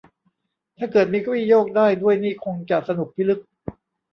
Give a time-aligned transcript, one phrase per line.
[0.77, 3.39] ถ้าเกิดมีเก้าอี้โยกได้ด้วยนี่คงจะสนุกพิลึก